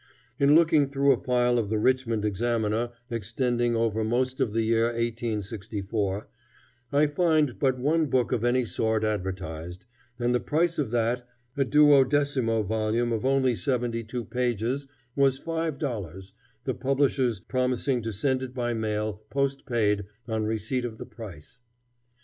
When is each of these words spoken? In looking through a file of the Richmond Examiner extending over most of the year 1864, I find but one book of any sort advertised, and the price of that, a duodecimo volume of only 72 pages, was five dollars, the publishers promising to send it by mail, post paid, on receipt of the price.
In 0.39 0.55
looking 0.55 0.87
through 0.87 1.11
a 1.11 1.21
file 1.23 1.59
of 1.59 1.69
the 1.69 1.77
Richmond 1.77 2.25
Examiner 2.25 2.89
extending 3.11 3.75
over 3.75 4.03
most 4.03 4.39
of 4.39 4.51
the 4.51 4.63
year 4.63 4.85
1864, 4.85 6.27
I 6.91 7.05
find 7.05 7.59
but 7.59 7.77
one 7.77 8.07
book 8.07 8.31
of 8.31 8.43
any 8.43 8.65
sort 8.65 9.03
advertised, 9.03 9.85
and 10.17 10.33
the 10.33 10.39
price 10.39 10.79
of 10.79 10.89
that, 10.89 11.27
a 11.55 11.63
duodecimo 11.63 12.65
volume 12.65 13.11
of 13.11 13.25
only 13.25 13.55
72 13.55 14.25
pages, 14.25 14.87
was 15.15 15.37
five 15.37 15.77
dollars, 15.77 16.33
the 16.63 16.73
publishers 16.73 17.39
promising 17.39 18.01
to 18.01 18.11
send 18.11 18.41
it 18.41 18.55
by 18.55 18.73
mail, 18.73 19.21
post 19.29 19.67
paid, 19.67 20.05
on 20.27 20.45
receipt 20.45 20.83
of 20.83 20.97
the 20.97 21.05
price. 21.05 21.59